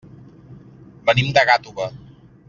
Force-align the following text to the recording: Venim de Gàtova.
Venim 1.09 1.29
de 1.35 1.43
Gàtova. 1.51 1.91